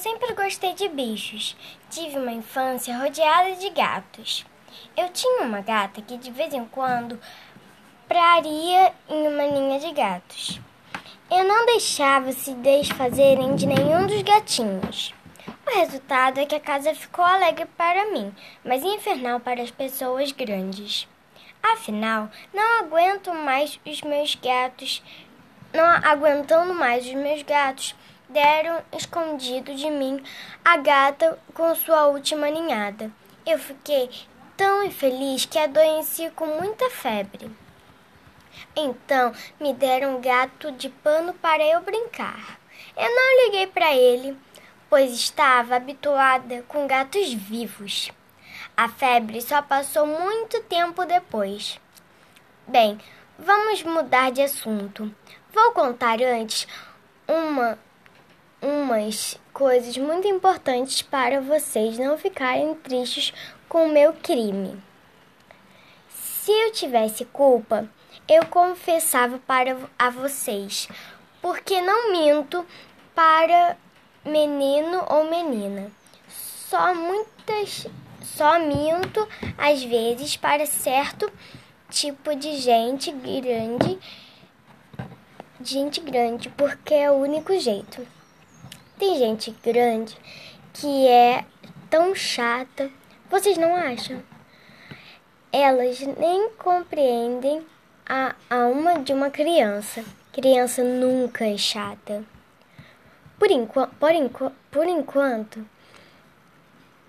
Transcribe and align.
sempre 0.00 0.32
gostei 0.32 0.72
de 0.72 0.88
bichos. 0.88 1.54
Tive 1.90 2.18
uma 2.18 2.32
infância 2.32 2.96
rodeada 2.96 3.54
de 3.56 3.68
gatos. 3.70 4.46
Eu 4.96 5.10
tinha 5.10 5.42
uma 5.42 5.60
gata 5.60 6.00
que 6.00 6.16
de 6.16 6.30
vez 6.30 6.54
em 6.54 6.64
quando 6.64 7.20
praria 8.08 8.94
em 9.08 9.28
uma 9.28 9.44
linha 9.44 9.78
de 9.78 9.92
gatos. 9.92 10.58
Eu 11.30 11.44
não 11.44 11.66
deixava 11.66 12.32
se 12.32 12.54
desfazerem 12.54 13.54
de 13.54 13.66
nenhum 13.66 14.06
dos 14.06 14.22
gatinhos. 14.22 15.14
O 15.66 15.78
resultado 15.78 16.40
é 16.40 16.46
que 16.46 16.54
a 16.54 16.60
casa 16.60 16.94
ficou 16.94 17.24
alegre 17.24 17.66
para 17.76 18.10
mim, 18.10 18.34
mas 18.64 18.82
infernal 18.82 19.38
para 19.38 19.62
as 19.62 19.70
pessoas 19.70 20.32
grandes. 20.32 21.06
Afinal, 21.62 22.30
não 22.54 22.80
aguento 22.80 23.34
mais 23.34 23.78
os 23.86 24.00
meus 24.00 24.34
gatos, 24.34 25.02
não 25.74 25.84
aguentando 25.84 26.74
mais 26.74 27.06
os 27.06 27.14
meus 27.14 27.42
gatos, 27.42 27.94
deram 28.30 28.82
escondido 28.96 29.74
de 29.74 29.90
mim 29.90 30.22
a 30.64 30.76
gata 30.76 31.38
com 31.52 31.74
sua 31.74 32.06
última 32.06 32.48
ninhada. 32.50 33.10
Eu 33.46 33.58
fiquei 33.58 34.10
tão 34.56 34.84
infeliz 34.84 35.44
que 35.44 35.58
adoeci 35.58 36.30
com 36.30 36.46
muita 36.46 36.88
febre. 36.90 37.50
Então 38.76 39.32
me 39.58 39.74
deram 39.74 40.16
um 40.16 40.20
gato 40.20 40.70
de 40.72 40.88
pano 40.88 41.34
para 41.34 41.62
eu 41.64 41.80
brincar. 41.80 42.58
Eu 42.96 43.08
não 43.08 43.44
liguei 43.46 43.66
para 43.66 43.94
ele, 43.94 44.36
pois 44.88 45.12
estava 45.12 45.76
habituada 45.76 46.62
com 46.68 46.86
gatos 46.86 47.32
vivos. 47.32 48.10
A 48.76 48.88
febre 48.88 49.40
só 49.40 49.60
passou 49.60 50.06
muito 50.06 50.62
tempo 50.62 51.04
depois. 51.04 51.80
Bem, 52.66 52.98
vamos 53.38 53.82
mudar 53.82 54.30
de 54.30 54.42
assunto. 54.42 55.12
Vou 55.52 55.72
contar 55.72 56.22
antes 56.22 56.68
uma 57.26 57.78
umas 58.62 59.38
coisas 59.52 59.96
muito 59.96 60.26
importantes 60.28 61.02
para 61.02 61.40
vocês 61.40 61.98
não 61.98 62.18
ficarem 62.18 62.74
tristes 62.74 63.32
com 63.68 63.86
o 63.86 63.92
meu 63.92 64.12
crime. 64.12 64.82
Se 66.08 66.50
eu 66.50 66.72
tivesse 66.72 67.24
culpa, 67.24 67.88
eu 68.28 68.46
confessava 68.46 69.38
para 69.38 69.76
a 69.98 70.10
vocês, 70.10 70.88
porque 71.40 71.80
não 71.80 72.12
minto 72.12 72.66
para 73.14 73.76
menino 74.24 75.04
ou 75.08 75.30
menina. 75.30 75.90
Só 76.28 76.94
muitas 76.94 77.86
só 78.22 78.58
minto 78.58 79.26
às 79.58 79.82
vezes 79.82 80.36
para 80.36 80.64
certo 80.66 81.30
tipo 81.90 82.34
de 82.34 82.56
gente 82.56 83.10
grande, 83.10 83.98
gente 85.62 86.00
grande, 86.00 86.48
porque 86.50 86.94
é 86.94 87.10
o 87.10 87.16
único 87.16 87.58
jeito. 87.58 88.06
Tem 89.00 89.16
gente 89.16 89.50
grande 89.64 90.14
que 90.74 91.08
é 91.08 91.46
tão 91.88 92.14
chata, 92.14 92.90
vocês 93.30 93.56
não 93.56 93.74
acham? 93.74 94.22
Elas 95.50 96.00
nem 96.18 96.50
compreendem 96.50 97.64
a 98.06 98.34
alma 98.50 98.98
de 98.98 99.14
uma 99.14 99.30
criança. 99.30 100.04
Criança 100.34 100.84
nunca 100.84 101.46
é 101.46 101.56
chata. 101.56 102.22
Por, 103.38 103.50
enqu 103.50 103.86
por, 103.98 104.12
enqu 104.12 104.52
por 104.70 104.86
enquanto, 104.86 105.66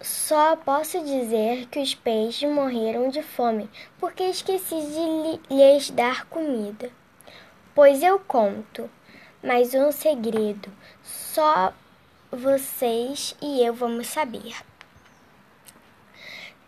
só 0.00 0.54
posso 0.54 1.04
dizer 1.04 1.66
que 1.66 1.80
os 1.80 1.96
peixes 1.96 2.48
morreram 2.48 3.08
de 3.08 3.24
fome 3.24 3.68
porque 3.98 4.22
esqueci 4.22 4.76
de 4.76 5.52
lhes 5.52 5.90
dar 5.90 6.26
comida. 6.26 6.90
Pois 7.74 8.04
eu 8.04 8.20
conto 8.20 8.88
mais 9.42 9.74
um 9.74 9.90
segredo. 9.90 10.70
Só 11.02 11.72
vocês 12.30 13.34
e 13.42 13.60
eu 13.60 13.74
vamos 13.74 14.06
saber. 14.06 14.54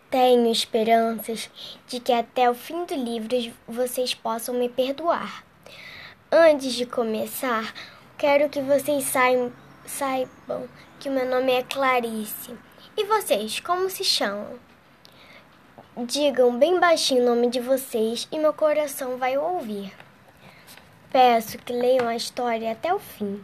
Tenho 0.09 0.51
esperanças 0.51 1.49
de 1.87 2.01
que 2.01 2.11
até 2.11 2.49
o 2.49 2.53
fim 2.53 2.83
do 2.83 2.93
livro 2.93 3.53
vocês 3.65 4.13
possam 4.13 4.55
me 4.55 4.67
perdoar. 4.67 5.45
Antes 6.29 6.73
de 6.73 6.85
começar, 6.85 7.73
quero 8.17 8.49
que 8.49 8.59
vocês 8.59 9.05
saibam, 9.05 9.53
saibam 9.85 10.67
que 10.99 11.09
meu 11.09 11.25
nome 11.25 11.53
é 11.53 11.63
Clarice. 11.63 12.53
E 12.97 13.05
vocês, 13.05 13.61
como 13.61 13.89
se 13.89 14.03
chamam? 14.03 14.59
Digam 15.97 16.57
bem 16.57 16.77
baixinho 16.77 17.23
o 17.23 17.25
nome 17.25 17.49
de 17.49 17.61
vocês 17.61 18.27
e 18.31 18.37
meu 18.37 18.53
coração 18.53 19.17
vai 19.17 19.37
ouvir. 19.37 20.04
Peço 21.15 21.57
que 21.59 21.71
leiam 21.71 22.09
a 22.09 22.15
história 22.17 22.73
até 22.73 22.93
o 22.93 22.99
fim. 22.99 23.41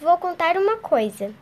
Vou 0.00 0.16
contar 0.18 0.56
uma 0.56 0.76
coisa. 0.76 1.34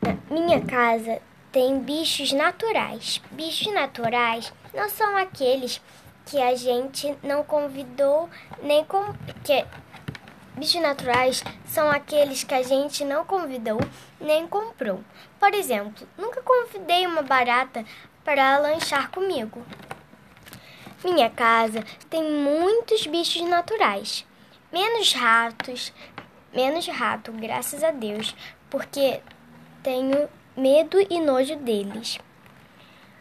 Na 0.00 0.16
minha 0.30 0.64
casa 0.64 1.20
tem 1.50 1.80
bichos 1.80 2.32
naturais. 2.32 3.20
Bichos 3.32 3.74
naturais 3.74 4.52
não 4.72 4.88
são 4.88 5.16
aqueles 5.16 5.82
que 6.24 6.40
a 6.40 6.54
gente 6.54 7.18
não 7.20 7.42
convidou 7.42 8.30
nem 8.62 8.84
com 8.84 9.12
que 9.42 9.66
bichos 10.56 10.80
naturais 10.80 11.42
são 11.66 11.90
aqueles 11.90 12.44
que 12.44 12.54
a 12.54 12.62
gente 12.62 13.04
não 13.04 13.24
convidou 13.24 13.80
nem 14.20 14.46
comprou. 14.46 15.00
Por 15.40 15.52
exemplo, 15.52 16.06
nunca 16.16 16.40
convidei 16.42 17.08
uma 17.08 17.22
barata 17.22 17.84
para 18.22 18.56
lanchar 18.58 19.10
comigo. 19.10 19.66
Minha 21.02 21.28
casa 21.28 21.82
tem 22.08 22.22
muitos 22.22 23.04
bichos 23.08 23.42
naturais, 23.48 24.24
menos 24.72 25.12
ratos, 25.12 25.92
menos 26.52 26.86
rato, 26.88 27.30
graças 27.32 27.84
a 27.84 27.90
Deus, 27.90 28.34
porque 28.70 29.20
tenho 29.82 30.28
medo 30.56 30.98
e 31.10 31.20
nojo 31.20 31.56
deles. 31.56 32.18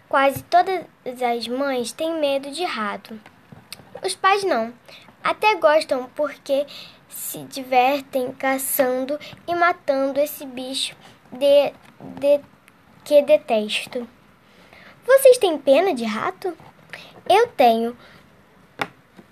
Quase 0.07 0.44
todas 0.44 0.85
as 1.22 1.47
mães 1.47 1.91
têm 1.91 2.19
medo 2.19 2.51
de 2.51 2.63
rato. 2.63 3.19
Os 4.03 4.16
pais 4.16 4.44
não. 4.44 4.73
Até 5.23 5.56
gostam 5.56 6.09
porque 6.16 6.66
se 7.07 7.39
divertem 7.44 8.31
caçando 8.31 9.19
e 9.47 9.53
matando 9.53 10.19
esse 10.19 10.45
bicho 10.45 10.95
de, 11.31 11.73
de, 12.19 12.41
que 13.03 13.22
detesto. 13.22 14.07
Vocês 15.06 15.38
têm 15.38 15.57
pena 15.57 15.94
de 15.94 16.06
rato? 16.06 16.57
Eu 17.29 17.47
tenho, 17.47 17.95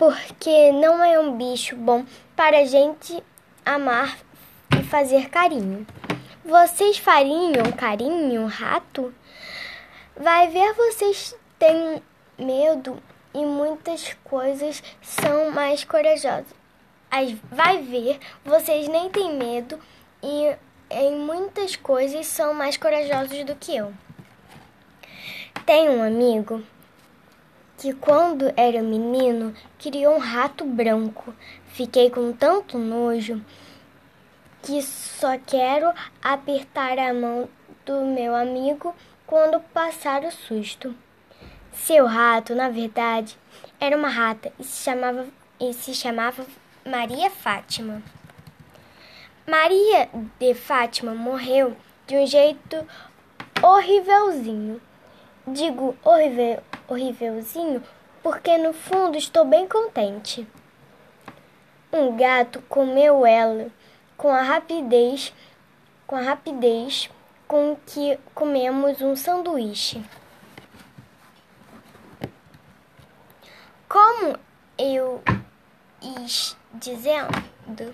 porque 0.00 0.72
não 0.72 1.04
é 1.04 1.20
um 1.20 1.36
bicho 1.36 1.76
bom 1.76 2.06
para 2.34 2.60
a 2.60 2.64
gente 2.64 3.22
amar 3.66 4.16
e 4.74 4.82
fazer 4.82 5.28
carinho. 5.28 5.86
Vocês 6.42 6.96
fariam 6.96 7.70
carinho 7.76 8.46
rato? 8.46 9.12
Vai 10.16 10.48
ver, 10.48 10.72
vocês 10.72 11.36
têm 11.58 12.02
medo 12.38 12.96
e 13.34 13.44
muitas 13.44 14.16
coisas 14.24 14.82
são 15.02 15.50
mais 15.50 15.84
corajosas. 15.84 16.46
Vai 17.52 17.82
ver, 17.82 18.18
vocês 18.42 18.88
nem 18.88 19.10
têm 19.10 19.34
medo 19.34 19.78
e 20.22 20.56
em 20.88 21.14
muitas 21.14 21.76
coisas 21.76 22.26
são 22.26 22.54
mais 22.54 22.78
corajosos 22.78 23.44
do 23.44 23.54
que 23.54 23.76
eu. 23.76 23.92
Tenho 25.66 25.92
um 25.92 26.02
amigo 26.02 26.62
que, 27.80 27.94
quando 27.94 28.52
era 28.58 28.82
menino, 28.82 29.54
criou 29.78 30.16
um 30.16 30.18
rato 30.18 30.66
branco. 30.66 31.34
Fiquei 31.68 32.10
com 32.10 32.30
tanto 32.30 32.76
nojo 32.76 33.42
que 34.62 34.82
só 34.82 35.38
quero 35.38 35.90
apertar 36.22 36.98
a 36.98 37.14
mão 37.14 37.48
do 37.86 38.04
meu 38.04 38.34
amigo 38.34 38.94
quando 39.26 39.58
passar 39.72 40.24
o 40.24 40.30
susto. 40.30 40.94
Seu 41.72 42.04
rato, 42.04 42.54
na 42.54 42.68
verdade, 42.68 43.38
era 43.80 43.96
uma 43.96 44.10
rata 44.10 44.52
e 44.58 44.64
se 44.64 44.84
chamava, 44.84 45.26
e 45.58 45.72
se 45.72 45.94
chamava 45.94 46.44
Maria 46.84 47.30
Fátima. 47.30 48.02
Maria 49.48 50.10
de 50.38 50.52
Fátima 50.52 51.14
morreu 51.14 51.74
de 52.06 52.14
um 52.14 52.26
jeito 52.26 52.86
horrívelzinho. 53.62 54.82
Digo 55.46 55.96
horrível, 56.04 56.62
horrívelzinho 56.90 57.82
porque 58.22 58.58
no 58.58 58.72
fundo 58.72 59.16
estou 59.16 59.44
bem 59.44 59.66
contente. 59.66 60.46
Um 61.92 62.16
gato 62.16 62.60
comeu 62.68 63.24
ela 63.24 63.68
com 64.16 64.28
a 64.28 64.42
rapidez, 64.42 65.32
com 66.06 66.16
a 66.16 66.20
rapidez 66.20 67.10
com 67.48 67.76
que 67.86 68.18
comemos 68.34 69.00
um 69.00 69.16
sanduíche. 69.16 70.02
Como 73.88 74.38
eu 74.78 75.20
ia 76.00 76.26
dizendo, 76.74 77.92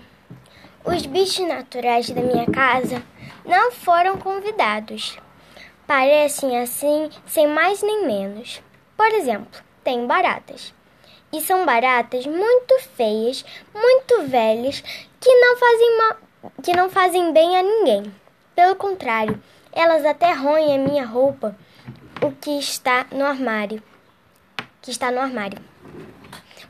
os 0.85 1.05
bichos 1.07 1.47
naturais 1.47 2.09
da 2.09 2.21
minha 2.21 2.45
casa 2.45 3.01
não 3.43 3.71
foram 3.71 4.17
convidados. 4.19 5.17
Parecem 5.87 6.59
assim, 6.59 7.09
sem 7.25 7.47
mais 7.47 7.81
nem 7.81 8.05
menos. 8.05 8.61
Por 8.97 9.07
exemplo, 9.13 9.61
tem 9.83 10.07
baratas. 10.07 10.73
E 11.31 11.39
são 11.41 11.65
baratas 11.65 12.25
muito 12.25 12.79
feias, 12.95 13.45
muito 13.73 14.27
velhas, 14.27 14.81
que 15.19 15.33
não 15.33 15.57
fazem 15.57 15.97
mal, 15.97 16.17
que 16.63 16.75
não 16.75 16.89
fazem 16.89 17.31
bem 17.31 17.55
a 17.55 17.61
ninguém. 17.61 18.11
Pelo 18.55 18.75
contrário, 18.75 19.41
elas 19.71 20.03
até 20.03 20.33
roem 20.33 20.73
a 20.73 20.77
minha 20.79 21.05
roupa, 21.05 21.55
o 22.21 22.31
que 22.31 22.57
está 22.57 23.05
no 23.11 23.23
armário. 23.23 23.83
Que 24.81 24.89
está 24.89 25.11
no 25.11 25.19
armário. 25.19 25.59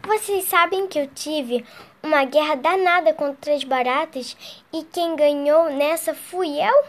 Vocês 0.06 0.46
sabem 0.46 0.88
que 0.88 1.00
eu 1.00 1.08
tive 1.08 1.66
uma 2.04 2.26
guerra 2.26 2.56
danada 2.56 3.14
contra 3.14 3.54
as 3.54 3.64
baratas 3.64 4.36
e 4.74 4.84
quem 4.84 5.16
ganhou 5.16 5.70
nessa 5.70 6.14
fui 6.14 6.60
eu? 6.62 6.84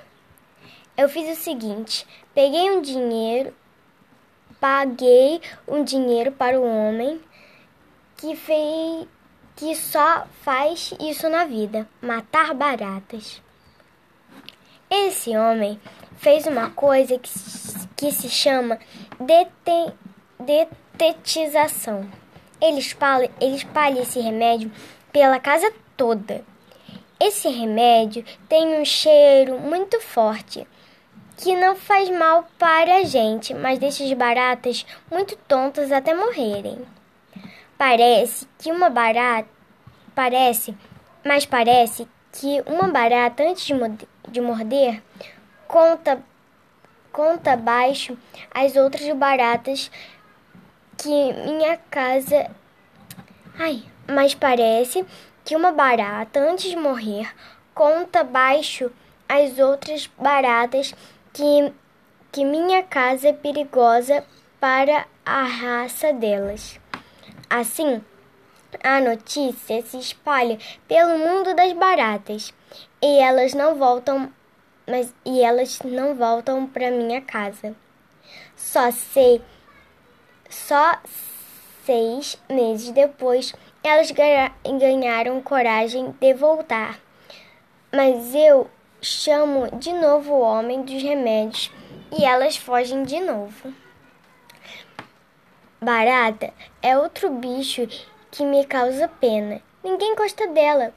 Eu 0.97 1.09
fiz 1.09 1.39
o 1.39 1.41
seguinte: 1.41 2.07
peguei 2.35 2.71
um 2.71 2.81
dinheiro, 2.81 3.55
paguei 4.61 5.41
um 5.67 5.83
dinheiro 5.85 6.33
para 6.33 6.59
o 6.59 6.65
homem 6.65 7.21
que 8.17 8.35
fez 8.35 9.07
que 9.59 9.75
só 9.75 10.25
faz 10.43 10.95
isso 11.01 11.29
na 11.29 11.45
vida, 11.45 11.89
matar 12.01 12.55
baratas. 12.55 13.43
Esse 14.89 15.37
homem 15.37 15.81
fez 16.17 16.47
uma 16.47 16.71
coisa 16.71 17.19
que, 17.19 17.29
que 17.97 18.13
se 18.13 18.29
chama 18.29 18.79
deten, 19.19 19.93
detetização. 20.39 22.09
Ele 22.61 22.79
espalha, 22.79 23.29
ele 23.41 23.57
espalha 23.57 24.01
esse 24.01 24.21
remédio 24.21 24.71
pela 25.13 25.41
casa 25.41 25.73
toda. 25.97 26.45
Esse 27.19 27.49
remédio 27.49 28.25
tem 28.49 28.81
um 28.81 28.85
cheiro 28.85 29.59
muito 29.59 30.01
forte 30.01 30.65
que 31.39 31.55
não 31.55 31.77
faz 31.77 32.11
mal 32.11 32.49
para 32.59 32.97
a 32.97 33.05
gente, 33.05 33.55
mas 33.55 33.79
deixa 33.79 34.03
as 34.03 34.13
baratas 34.13 34.85
muito 35.09 35.37
tontas 35.37 35.93
até 35.93 36.13
morrerem. 36.13 36.85
Parece 37.79 38.47
que 38.59 38.73
uma 38.73 38.91
barata 38.91 39.49
parece, 40.17 40.77
mas 41.25 41.47
parece 41.47 42.09
que 42.33 42.61
uma 42.67 42.89
barata 42.89 43.45
antes 43.45 43.65
de, 43.65 43.75
de 44.29 44.41
morder 44.41 45.01
conta 45.69 46.21
conta 47.13 47.57
baixo 47.57 48.19
as 48.53 48.75
outras 48.75 49.09
baratas 49.17 49.91
que 50.97 51.33
minha 51.33 51.77
casa. 51.89 52.51
Ai, 53.57 53.85
mas 54.09 54.35
parece 54.35 55.07
que 55.45 55.55
uma 55.55 55.71
barata 55.71 56.41
antes 56.41 56.69
de 56.69 56.77
morrer 56.77 57.33
conta 57.75 58.25
baixo 58.25 58.91
as 59.29 59.59
outras 59.59 60.09
baratas 60.19 60.95
que 61.39 61.73
que 62.33 62.45
minha 62.45 62.83
casa 62.83 63.29
é 63.29 63.33
perigosa 63.33 64.25
para 64.59 65.07
a 65.25 65.43
raça 65.45 66.13
delas. 66.13 66.81
Assim, 67.49 68.03
a 68.83 69.01
notícia 69.01 69.81
se 69.83 69.99
espalha 69.99 70.59
pelo 70.89 71.17
mundo 71.17 71.55
das 71.55 71.73
baratas 71.75 72.53
e 73.01 73.19
elas 73.21 73.55
não 73.55 73.77
voltam, 73.77 74.33
mas 74.87 75.15
e 75.25 75.41
elas 75.41 75.79
não 75.83 76.17
voltam 76.17 76.67
para 76.67 76.91
minha 76.91 77.23
casa. 77.23 77.75
Só 78.57 78.91
sei, 78.91 79.41
só 80.51 80.99
seis 81.85 82.37
meses 82.51 82.91
depois 82.91 83.55
elas 83.83 84.11
ganharam 84.11 85.41
coragem 85.41 86.11
de 86.21 86.35
voltar. 86.35 86.99
Mas 87.91 88.35
eu 88.35 88.69
chamo 89.01 89.71
de 89.79 89.93
novo 89.93 90.35
o 90.35 90.41
homem 90.41 90.83
dos 90.83 91.03
remédios 91.03 91.71
e 92.17 92.25
elas 92.25 92.57
fogem 92.57 93.05
de 93.05 93.21
novo. 93.21 93.73
Barata 95.81 96.53
é 96.83 96.99
outro 96.99 97.31
bicho 97.31 97.87
que 98.31 98.45
me 98.45 98.65
causa 98.65 99.07
pena. 99.07 99.61
Ninguém 99.83 100.17
gosta 100.17 100.47
dela, 100.49 100.93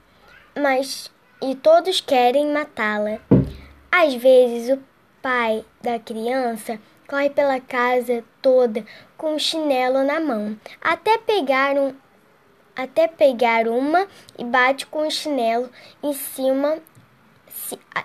mas 0.55 1.11
e 1.41 1.55
todos 1.55 2.01
querem 2.01 2.51
matá-la. 2.51 3.19
Às 3.91 4.15
vezes 4.15 4.75
o 4.75 4.81
pai 5.21 5.63
da 5.81 5.99
criança 5.99 6.79
corre 7.07 7.29
pela 7.29 7.59
casa 7.59 8.23
toda 8.41 8.85
com 9.17 9.35
o 9.35 9.39
chinelo 9.39 10.03
na 10.03 10.19
mão, 10.19 10.57
até 10.81 11.17
pegar 11.17 11.75
um 11.75 11.93
até 12.75 13.07
pegar 13.07 13.67
uma 13.67 14.07
e 14.37 14.45
bate 14.45 14.85
com 14.87 15.05
o 15.05 15.11
chinelo 15.11 15.69
em 16.01 16.13
cima 16.13 16.79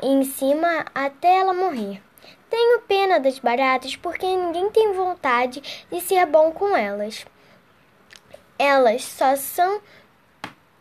em 0.03 0.25
cima 0.25 0.85
até 0.95 1.39
ela 1.39 1.55
morrer. 1.55 2.03
Tenho 2.49 2.81
pena 2.83 3.19
das 3.19 3.39
baratas 3.39 3.97
porque 3.97 4.25
ninguém 4.25 4.71
tem 4.71 4.93
vontade 4.93 5.87
de 5.91 6.01
ser 6.01 6.25
bom 6.27 6.53
com 6.53 6.77
elas. 6.77 7.27
Elas 8.59 9.05
só 9.05 9.37
são 9.37 9.81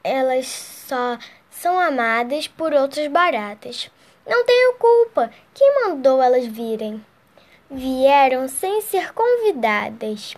elas 0.03 0.47
só 0.47 1.17
são 1.49 1.79
amadas 1.79 2.47
por 2.47 2.73
outras 2.73 3.07
baratas. 3.07 3.89
Não 4.25 4.45
tenho 4.45 4.75
culpa. 4.75 5.31
Quem 5.53 5.83
mandou 5.83 6.21
elas 6.21 6.45
virem? 6.45 7.03
Vieram 7.69 8.47
sem 8.47 8.81
ser 8.81 9.13
convidadas. 9.13 10.35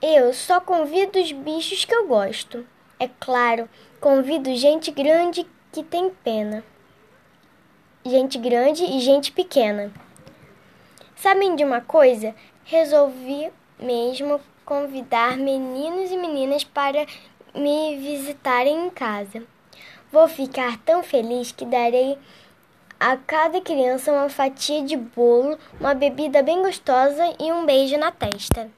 Eu 0.00 0.32
só 0.32 0.60
convido 0.60 1.18
os 1.18 1.32
bichos 1.32 1.84
que 1.84 1.94
eu 1.94 2.06
gosto. 2.06 2.66
É 3.00 3.08
claro, 3.18 3.68
convido 4.00 4.54
gente 4.54 4.90
grande 4.90 5.46
que 5.72 5.82
tem 5.82 6.10
pena. 6.10 6.64
Gente 8.06 8.36
grande 8.36 8.84
e 8.84 9.00
gente 9.00 9.32
pequena. 9.32 9.90
Sabem 11.16 11.56
de 11.56 11.64
uma 11.64 11.80
coisa? 11.80 12.34
Resolvi 12.62 13.50
mesmo 13.80 14.38
convidar 14.62 15.38
meninos 15.38 16.10
e 16.10 16.16
meninas 16.18 16.64
para 16.64 17.06
me 17.54 17.96
visitarem 17.96 18.88
em 18.88 18.90
casa. 18.90 19.42
Vou 20.12 20.28
ficar 20.28 20.76
tão 20.84 21.02
feliz 21.02 21.50
que 21.50 21.64
darei 21.64 22.18
a 23.00 23.16
cada 23.16 23.58
criança 23.62 24.12
uma 24.12 24.28
fatia 24.28 24.82
de 24.82 24.98
bolo, 24.98 25.58
uma 25.80 25.94
bebida 25.94 26.42
bem 26.42 26.60
gostosa 26.60 27.34
e 27.40 27.50
um 27.50 27.64
beijo 27.64 27.96
na 27.96 28.12
testa. 28.12 28.70